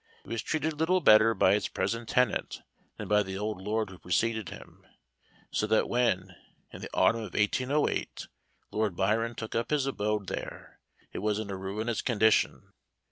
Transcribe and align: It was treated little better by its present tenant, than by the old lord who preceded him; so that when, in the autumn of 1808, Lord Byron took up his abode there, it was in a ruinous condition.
It 0.25 0.29
was 0.29 0.41
treated 0.41 0.79
little 0.79 0.99
better 0.99 1.35
by 1.35 1.53
its 1.53 1.67
present 1.67 2.09
tenant, 2.09 2.63
than 2.97 3.07
by 3.07 3.21
the 3.21 3.37
old 3.37 3.61
lord 3.61 3.91
who 3.91 3.99
preceded 3.99 4.49
him; 4.49 4.83
so 5.51 5.67
that 5.67 5.87
when, 5.87 6.35
in 6.73 6.81
the 6.81 6.89
autumn 6.91 7.21
of 7.21 7.35
1808, 7.35 8.27
Lord 8.71 8.95
Byron 8.95 9.35
took 9.35 9.53
up 9.53 9.69
his 9.69 9.85
abode 9.85 10.25
there, 10.25 10.79
it 11.13 11.19
was 11.19 11.37
in 11.37 11.51
a 11.51 11.55
ruinous 11.55 12.01
condition. 12.01 12.73